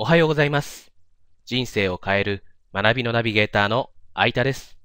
[0.00, 0.92] おはようございます。
[1.44, 4.78] 人生を変える学びのナビゲーターの相田です。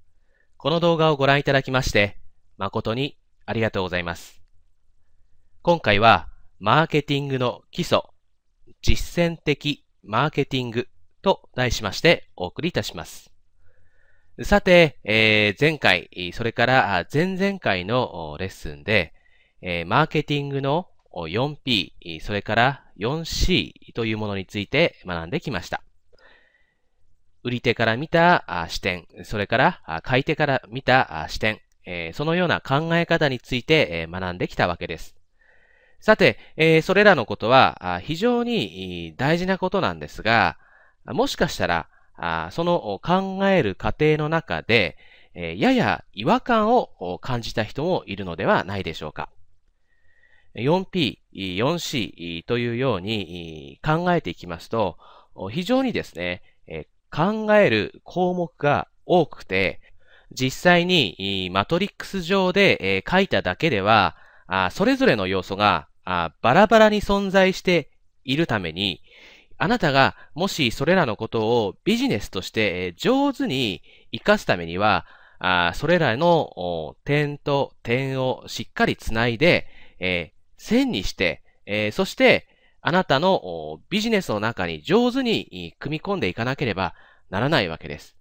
[0.58, 2.18] この動画をご覧いただきまして、
[2.58, 3.16] 誠に
[3.46, 4.42] ありがとうございます。
[5.62, 6.30] 今回は、
[6.60, 8.00] マーケティングの基礎、
[8.82, 10.88] 実践的マーケティング
[11.22, 13.32] と題しましてお送りいたします。
[14.42, 19.14] さて、えー前回、それから前々回のレッスンで、
[19.62, 25.84] えーマーケティングの 4P、それから 4C というものについて学んできました。
[27.44, 31.60] 売り手から見た視点、それから買い手から見た視点、
[32.14, 35.16] そのような考え方について学んできたわけです。
[36.00, 40.58] さて、それらのことは非常に大事なことなんですが、
[41.06, 41.90] もしかしたら、
[42.52, 44.98] その考える過程の中で、
[45.34, 49.30] やや違和感を感じた人もいるのではないでしょうか。
[50.56, 54.98] 4P、4C というように考えていきますと、
[55.52, 56.44] 非常にですね、
[57.12, 59.82] 考える項目が多くて、
[60.32, 64.16] 実際にマトリックス上で書いただけでは、
[64.72, 67.90] それぞれの要素がバラバラに存在して
[68.24, 69.02] いるために、
[69.58, 75.06] あなたがもしそれらのことをビジネスとして上手に活かすためには、
[75.74, 79.68] それらの点と点をしっかりつないで、
[80.64, 82.48] 線にして、えーそして
[82.86, 86.96] あなたのビジネスの中に上手に組み込んでいかなければ
[87.30, 88.18] ならないわけです。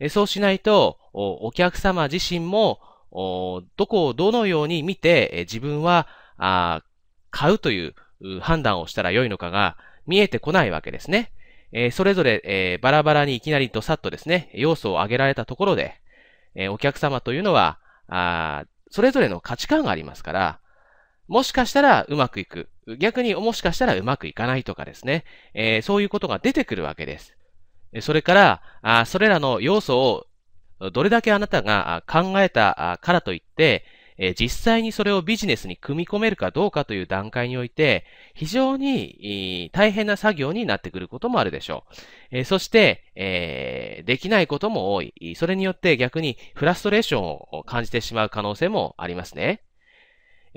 [0.00, 2.80] えそうしないと、お客様自身も、
[3.10, 6.82] どこをどのように見て、え自分はあ
[7.30, 7.94] 買うという
[8.40, 11.30] 判断をしたらよいのかが見えてこないわけですね。
[11.72, 16.00] えそれぞれ、えバラバラにいきなりドサッとですね、要素を挙げられたところで、
[16.54, 20.60] えお客様というのは、あそれぞれの価値観がありますから、
[21.28, 22.68] もしかしたらうまくいく。
[22.98, 25.24] 逆にもしかしたらうまくいかないとかですね。
[25.54, 27.36] えーそういうことが出てくるわけです。
[28.00, 30.26] それから、あそれらの要素を
[30.92, 33.84] どれだけあなたが考えたからといって、
[34.18, 38.04] え実際にそれをビジネスに組み込めるかどうかという段階において、
[38.34, 41.84] 非常に大変な作業になってくることもあるでしょ
[42.32, 42.38] う。
[42.38, 45.34] えそして、えできないことも多い。
[45.36, 49.65] それによって逆にフラストレーションを感じてしまう可能性もありますね。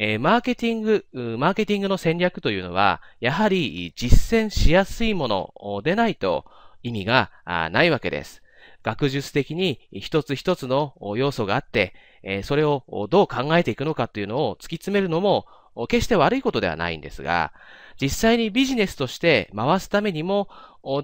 [0.02, 1.06] えーマーケティング、
[1.38, 6.46] マーケティングの戦略というのは、やはり実践しやすいものでないと
[6.84, 8.42] 意味がないわけです。
[8.82, 11.94] 学術的に一つ一つの要素があって、
[12.24, 15.46] えーそれをどう考えていくのかというのを突き詰めるのも
[15.90, 17.52] 決して悪いことではないんですが、
[18.02, 20.48] 実際にビジネスとして回すためにも、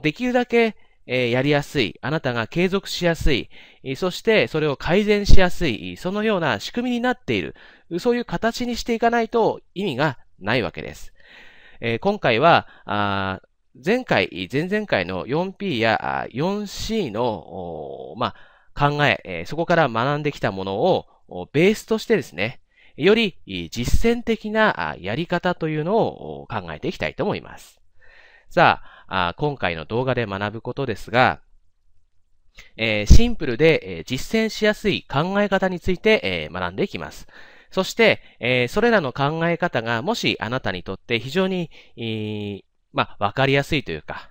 [0.03, 3.49] できるだけやりやすい、あなたが継続しやすい、
[3.97, 7.55] そしてそれを改善しやすい、そのような仕組みになっている、
[7.99, 11.13] そういう形にしていかないと意味がないわけです。
[11.81, 13.41] えー今回は、あ
[13.85, 18.33] 前回、前々回の 4P や 4C の、ま
[18.73, 22.61] あ、考ええーそこから学んできたものをおベースとしてですね、
[22.95, 23.37] より
[23.71, 27.81] 実践的なやり方というのを考えていきたいと思います。
[28.49, 31.41] さあ、あ今回の動画で学ぶことですが、
[32.77, 37.27] えーシンプルで、え実践しやすい考え方について、え学んでいきます。
[37.75, 42.61] そして、えーそれらの考え方がもしあなたにとって非常に、えー
[42.93, 44.29] まあ、わかりやすいというか、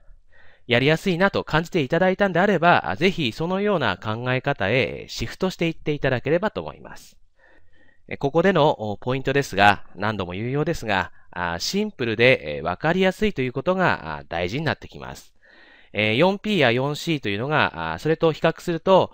[0.67, 7.19] やりやすいなと感じていただいたんであれば、ぜひそのような考え方へシフトしていっていただければと思います。
[8.19, 11.13] ここでのポイントですが、何度も言うようですが、
[11.59, 15.35] シンプルでわかりやすいということが大事になってきます。
[15.93, 19.13] 4P や 4C というのが、それと比較すると、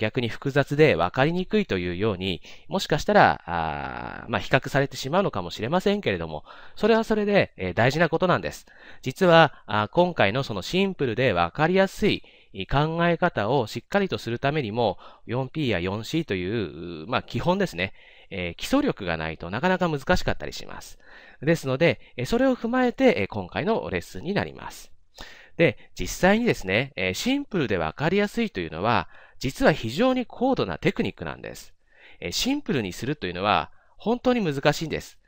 [0.00, 8.66] 逆に複雑で分かりにくいというように、もしかしたら、あまあ、比較されてしまうのかもしれませんけれども、それはそれで、えー大事なことなんです。
[9.02, 12.22] 実は、あ今回のそのシンプルで分かりやすい
[12.70, 17.92] 考え方をしっかりとするためにも、4P や 4C という、まあ、基本ですね、
[18.30, 20.98] えー基礎力がないとなかなか難しかったりします。
[21.40, 24.92] ですので、それを踏まえて、今回のレッスンになります。
[25.56, 29.08] で、実際にですね、シンプルでわかりやすいというのは、
[29.42, 31.74] 実は非常に高度なテクニックなんです。
[32.30, 35.18] シンプルにするというのは本当に難しいんです。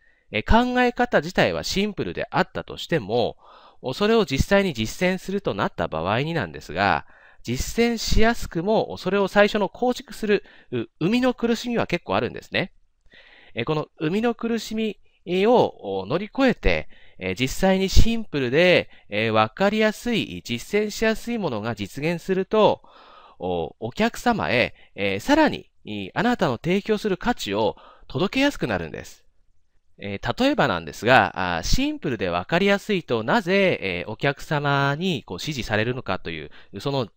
[0.47, 3.37] 考え方自体はシンプルであったとしても、
[3.93, 7.07] それを実際に実践するとなった場合になんですが、
[7.43, 12.71] 実践しやすくも、それを最初の構築する、生みの苦しみは結構あるんですね。
[13.67, 14.97] この生みの苦しみ
[15.27, 16.89] を乗り越えて、
[17.37, 22.81] 実際にシンプルで、えーわかりやすい、実践しやすいものが実現すると、
[23.81, 25.71] お客様へ、えーさらに、
[26.15, 27.77] あなたの提供する価値を
[28.09, 29.25] 届けやすくなるんです。
[29.99, 36.51] えー、例えばなんですが、シンプルでわかりやすいとなぜ、えー、お客様にこう指示されるのかという、
[36.81, 37.09] その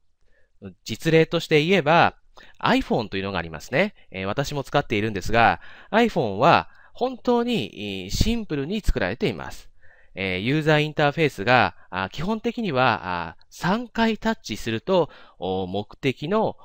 [0.83, 2.15] 実例として言えば、
[2.63, 3.95] iPhone というのがありますね。
[4.11, 5.59] えー、私も使っているんですが、
[5.91, 9.69] iPhone は本当にシンプルに作られています。
[10.19, 11.75] え、ユーザーインターフェースが
[12.11, 15.09] 基本的には3回タッチすると
[15.39, 16.57] 目的の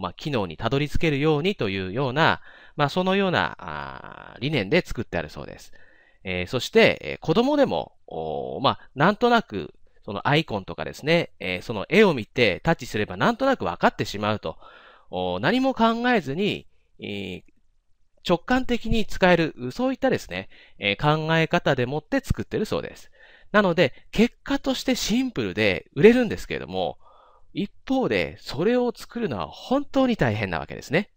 [0.00, 2.40] まあ、機能にたどり着けるようにというような、
[2.76, 5.72] まあ、そのような理念で作ってあるそうです。
[6.24, 7.92] え、そして、え、子供でも、
[8.62, 9.74] まあ、なんとなく、
[10.04, 14.56] そのアイコンとかですね、え、その絵を見てタッチすればなんとなく分かってしまうと、
[15.40, 16.66] 何も考えずに、
[17.00, 17.42] え
[18.28, 23.10] 直感的に使える、そういったですね、え考え方でもって作ってるそうです。
[23.52, 26.98] なので、結果としてシンプルで売れるんですけれども、
[27.52, 31.10] 一方で、それを作るのは本当に大変なわけですね。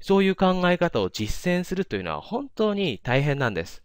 [0.00, 3.82] そういう考え方を実践するというのは本当に大変なんです。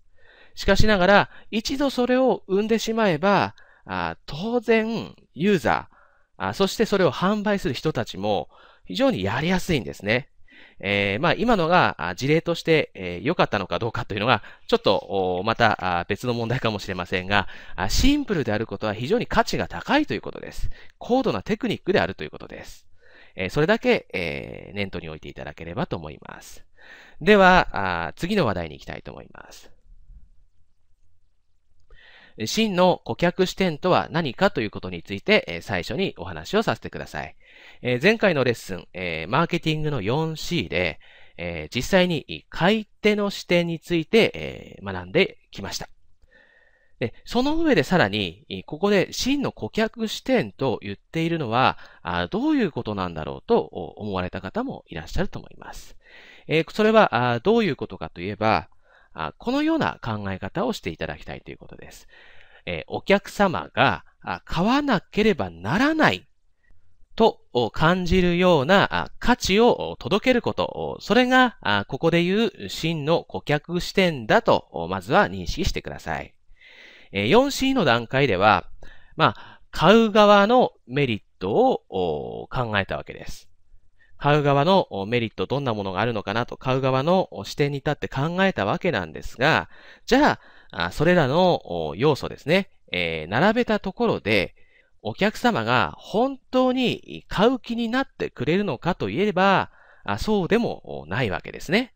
[0.55, 5.97] しかしながら、一度それを生んでしまえば、あ当然、ユーザー
[6.37, 8.49] あ、そしてそれを販売する人たちも
[8.85, 10.29] 非常にやりやすいんですね。
[10.79, 17.47] えー、まあ今のが事例として良、かったのかどうかというのが、ちょっとまた別の問題かもしれませんが、
[17.89, 20.69] シンプルであることは非常に価値が高いということです。
[20.97, 22.87] 高度なテクニックであるということです。
[23.35, 26.65] えそれだけ、え念頭に置いていただければと思います。
[27.21, 29.71] では、次の話題に行きたいと思います。
[32.45, 37.35] 真の顧客視点とは何かということについて、最初にお話をさせてください。
[37.81, 40.99] え前回のレッスン、えマーケティングの 4C で、
[41.37, 45.89] え実際に買い手の視点について、え学んできました。
[46.99, 55.95] で、その上でさらに、ここで真の顧客視点と言っているのは、あどういうことなんだろうと思われた方もいらっしゃると思います
[56.47, 56.65] え。
[56.69, 58.69] それはあどういうことかといえば
[59.13, 62.07] あ、このような考え方をしていただきたいということです
[62.65, 62.83] え。
[62.87, 64.03] お客様が
[64.45, 66.27] 買わなければならない
[67.17, 67.41] と
[67.73, 71.57] 感じるような価値を届けること、それが
[71.89, 76.33] ここで言う真の顧客視点だとまずは認識してください。
[77.11, 78.69] 4C の段階では、
[79.15, 83.49] まあ、買う側のメリットを考えたわけです。
[84.19, 89.69] 買う側のメリットどんなものがあるのかなと買う側の視点に立って考えたわけなんですが、
[90.05, 90.39] じゃ
[90.71, 92.69] あ、それらの要素ですね、
[93.27, 94.55] 並べたところで、
[95.01, 99.71] お客様が本当に買う気になってくれるのかといえば、
[100.19, 101.93] そうでもないわけですね。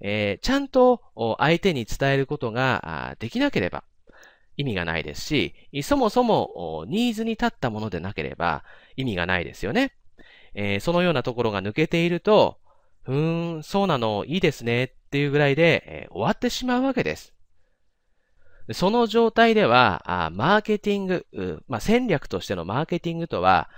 [0.00, 1.00] え、ちゃんと
[1.38, 3.84] 相手に伝えることができなければ
[4.56, 8.64] 意味がないですし、そもそもニーズに立ったものでなければ
[8.96, 9.92] 意味がないですよね。
[10.54, 12.58] え、そのようなところが抜けていると、
[13.04, 17.32] ふーん、そうなの、いいですねっていうぐらいで、え、終わってしまうわけです。
[18.74, 21.26] その状態では、マーケティング、
[21.68, 23.68] まあ、戦略としてのマーケティングとは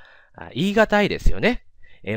[0.54, 1.64] 言い難いですよね。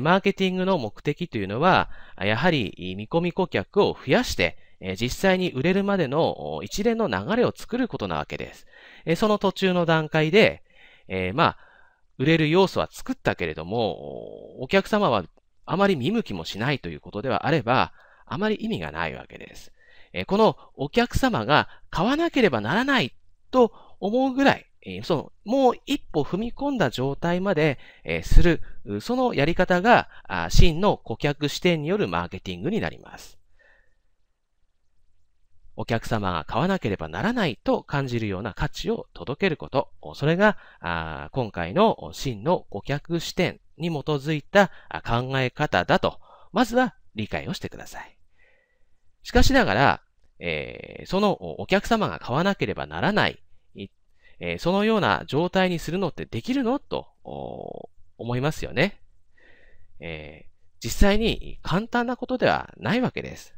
[0.02, 1.90] マーケティングの目的というのは、
[2.20, 4.58] やはり見込み顧客を増やして、
[5.00, 8.68] 実際に売れるまでの一連の流れを作ることなわけです。
[9.16, 10.62] その途中の段階で、
[11.08, 11.58] えまあ、
[12.18, 15.24] 売れる要素は作ったけれども、お客様は
[15.66, 17.94] あまり見向きもしないということではあれば、
[18.26, 19.72] あまり意味がないわけです。
[20.28, 23.14] このお客様が買わなければならない
[23.52, 24.66] と思うぐらい、
[25.04, 27.78] その、もう一歩踏み込んだ状態まで、
[28.24, 28.62] する、
[29.02, 30.08] そのやり方が、
[30.50, 33.38] 真の顧客視点によるマーケティングになります。
[35.76, 39.90] お客様が買わなければならないと感じるような価値を届けること。
[40.16, 40.58] それが、
[41.34, 44.72] 今回の真の顧客視点に基づいた
[45.06, 46.20] 考え方だと、
[46.52, 48.17] まずは理解をしてください。
[49.28, 50.02] しかしながら、
[50.40, 53.44] えー、そのお客様が買わなければならない、
[54.40, 57.08] えー、そのような状態にするのってできるのと
[58.18, 59.02] 思いますよね、
[60.00, 60.50] えー。
[60.80, 63.54] 実際に簡単なことではないわけです。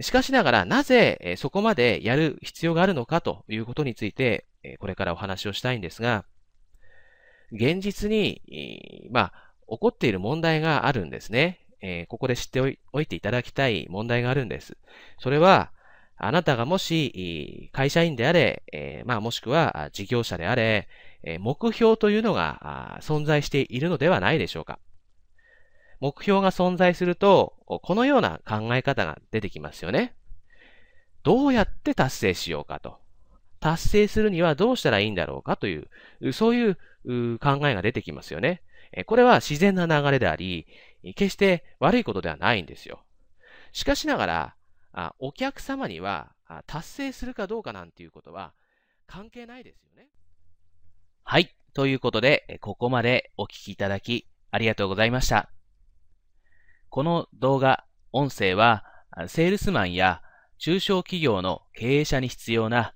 [0.00, 4.46] しかしながら、なぜそこまでやる必要があるのかということについて、
[4.80, 6.24] これからお話をしたいんですが、
[7.52, 9.32] 現実に、まあ、
[9.68, 11.65] 起こっている問題があるんですね。
[11.80, 14.76] えここで知っておいていただきたい問題があるんです。
[15.18, 15.72] それは、
[16.18, 20.88] あなたがもし会社員であれ、えまあ、もしくは事業者であれ
[21.26, 24.78] え、目標というのが存在しているのではないでしょうか。
[26.00, 30.14] 目標が存在すると、このような考え方が出てきますよね。
[31.24, 32.98] どうやって達成しようかと。
[33.58, 35.84] 達成するにはどうしたらいいんだろうかとい
[36.20, 36.74] う、そういう
[37.38, 38.62] 考えが出てきますよね。
[39.06, 40.66] これは自然な流れであり、
[41.02, 43.04] 決して悪いことではないんですよ。
[43.72, 46.34] しかしながら、お客様には
[46.66, 48.54] 達成するかどうかなんていうことは
[49.06, 50.08] 関係ないですよね。
[51.22, 51.54] はい。
[51.74, 55.50] ということで、ここまでお聞きいただきありがとうございました。
[56.88, 58.84] この動画、音声は、
[59.28, 60.22] セールスマンや
[60.58, 62.94] 中小企業の経営者に必要な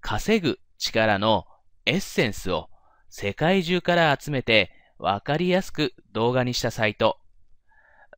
[0.00, 1.46] 稼ぐ力の
[1.86, 2.68] エッセンスを
[3.08, 7.19] 世界中から集めてわかりやすく動画にしたサイト、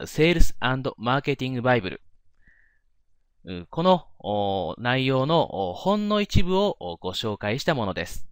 [0.06, 0.56] セールス
[0.96, 3.66] マーケティングバイブル。
[3.70, 8.26] この内容のほんの一部をご紹介したものです。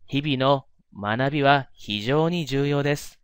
[0.05, 3.19] 日々の学びは非常に重要です。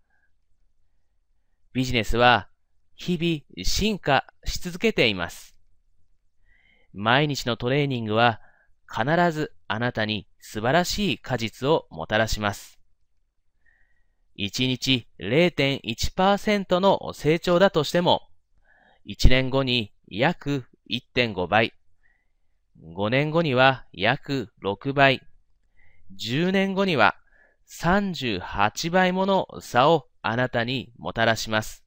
[1.74, 2.50] ビジネスは
[2.96, 5.56] 日々進化し続けています。
[6.94, 8.42] 毎日のトレーニングは
[8.90, 12.80] 必ずあなたに素晴らしい果実をもたらします。
[14.40, 18.22] 1日0.1%の成長だとしても、
[19.08, 21.74] 1年後に約1.5倍、
[22.84, 25.22] 5年後には約6倍、
[26.16, 27.16] 10年後には
[27.68, 31.84] 38倍もの差をあなたにもたらします。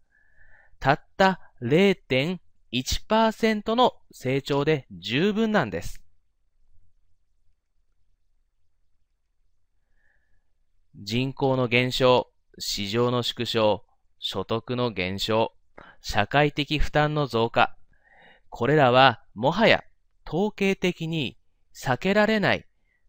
[0.78, 6.02] たった0.1%の成長で十分なんです。
[10.96, 13.84] 人口の減少、市場の縮小、
[14.18, 15.54] 所得の減少、
[16.02, 17.76] 社会的負担の増加。
[18.48, 19.82] これらはもはや
[20.32, 21.36] 統計的に
[21.74, 22.64] 避けられない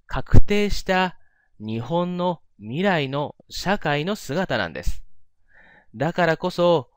[0.07, 1.19] 確定した
[1.59, 5.03] 日本の未来の社会の姿なんです。
[5.93, 6.89] だからこそ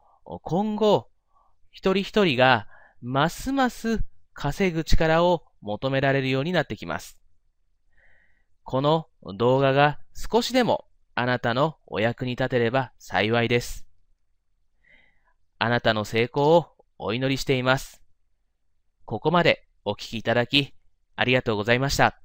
[0.43, 1.11] 今後
[1.71, 2.67] 一人一人が
[3.03, 4.03] ますます
[4.33, 7.21] 稼ぐ力を求められるようになってきます。
[8.63, 13.87] この動画が少しでもあなたのお役に立てれば幸いです。
[15.59, 16.67] あなたの成功を
[16.97, 18.01] お祈りしています。
[19.05, 20.75] ここまでお聞きいただき
[21.17, 22.24] ありがとうございました。